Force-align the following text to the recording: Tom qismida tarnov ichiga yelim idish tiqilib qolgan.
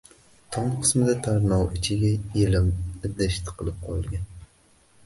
Tom 0.55 0.69
qismida 0.85 1.13
tarnov 1.27 1.77
ichiga 1.81 2.11
yelim 2.41 2.73
idish 3.11 3.39
tiqilib 3.51 3.81
qolgan. 3.89 4.27